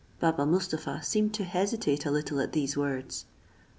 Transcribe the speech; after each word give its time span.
Baba 0.19 0.47
Mustapha 0.47 1.03
seemed 1.03 1.31
to 1.35 1.43
hesitate 1.43 2.07
a 2.07 2.11
little 2.11 2.39
at 2.39 2.53
these 2.53 2.75
words. 2.75 3.25